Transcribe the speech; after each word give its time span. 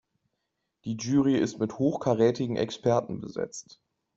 Die 0.83 0.97
Jury 0.99 1.35
ist 1.37 1.59
mit 1.59 1.77
hochkarätigen 1.77 2.55
Experten 2.57 3.19
besetzt. 3.21 3.79